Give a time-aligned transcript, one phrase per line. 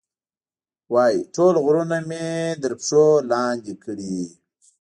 [0.93, 2.27] وایي، ټول غرونه مې
[2.61, 4.19] تر پښو لاندې کړي.